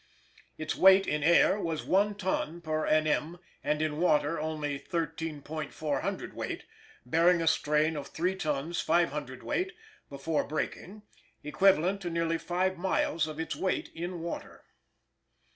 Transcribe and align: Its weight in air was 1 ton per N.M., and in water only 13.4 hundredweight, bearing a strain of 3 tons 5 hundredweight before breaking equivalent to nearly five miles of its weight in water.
Its 0.57 0.75
weight 0.75 1.05
in 1.05 1.21
air 1.21 1.59
was 1.59 1.85
1 1.85 2.15
ton 2.15 2.59
per 2.59 2.87
N.M., 2.87 3.37
and 3.63 3.83
in 3.83 3.99
water 3.99 4.39
only 4.39 4.79
13.4 4.79 6.01
hundredweight, 6.01 6.65
bearing 7.05 7.39
a 7.39 7.45
strain 7.45 7.95
of 7.95 8.07
3 8.07 8.35
tons 8.35 8.81
5 8.81 9.11
hundredweight 9.11 9.73
before 10.09 10.43
breaking 10.43 11.03
equivalent 11.43 12.01
to 12.01 12.09
nearly 12.09 12.39
five 12.39 12.79
miles 12.79 13.27
of 13.27 13.39
its 13.39 13.55
weight 13.55 13.91
in 13.93 14.21
water. 14.21 14.65